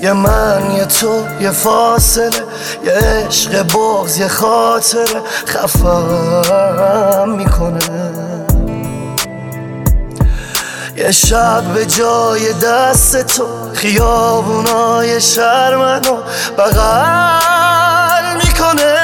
[0.00, 2.44] یه من یه تو یه فاصله.
[2.84, 5.22] یه عشق بغز یه خاطره.
[5.46, 8.12] خفم می‌کنه.
[10.96, 16.16] یه شب به جای دست تو خیابونای شهر منو
[16.58, 18.96] بغل می‌کنه.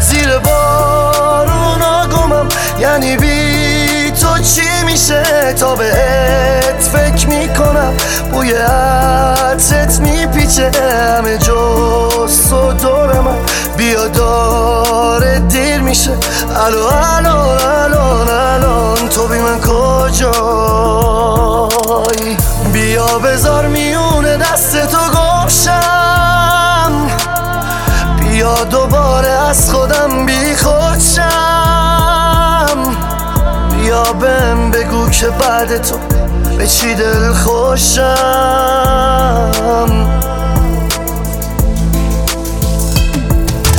[0.00, 6.88] زیر بارونا گمم یعنی بی تو چی میشه؟ تا بهت
[7.20, 7.92] فکر می‌کنم
[8.32, 10.70] بوی عطرت میپیچه.
[11.16, 13.36] همه جز تو دور من
[13.76, 16.10] بیا داره دیر میشه.
[16.66, 20.36] الو الو الان الان تو بی من کجایی؟
[22.72, 26.92] بیا بذار میونه دست تو گمشم
[28.20, 31.26] بیا دوباره از خودم بی خودشم.
[33.70, 35.96] بیا بهم بگو که بعد تو
[36.60, 38.04] به چی دل خوشم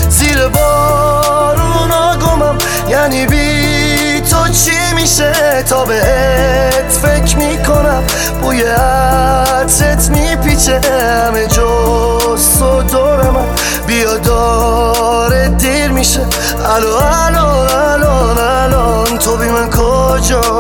[0.10, 2.58] زیر بارونا گمم
[2.90, 8.04] یعنی بی تو چی میشه تا بهت فکر می‌کنم
[8.42, 13.46] بوی عطرت میپیچه همه جز تو دور من
[13.88, 16.22] بیا داره دیر میشه
[16.76, 20.52] الو الو الان الان تو بی من کجایی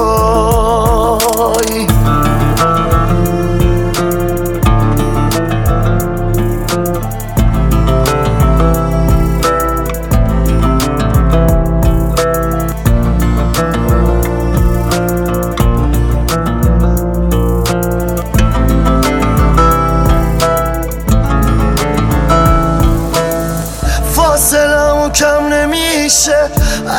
[25.11, 26.49] کم نمیشه.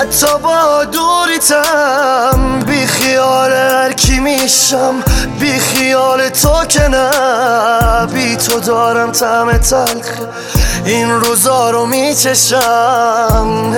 [0.01, 4.95] حتی با دوریتم بی خیال هر کی میشم.
[5.41, 10.07] بی خیال تو که نه بی تو دارم طعم تلخ.
[10.85, 13.73] این روزا رو میچشم.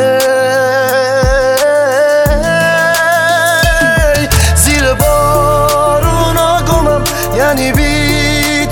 [4.54, 7.04] زیر بارونا گمم
[7.36, 8.13] یعنی بی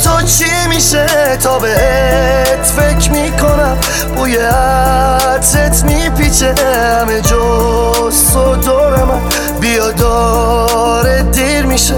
[0.04, 1.06] تو چی میشه
[1.42, 3.78] تا بهت فکر می‌کنم؟
[4.16, 6.54] بوی عطرت میپیچه
[7.00, 9.20] همه جز تو دور من.
[9.60, 11.94] بیا داره دیر میشه.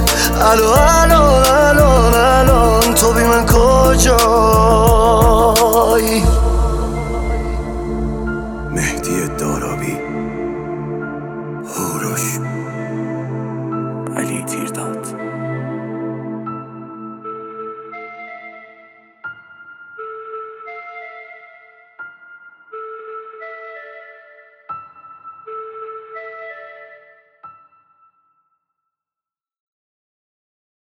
[0.53, 4.54] الو الو الان الان تو بی من کجایی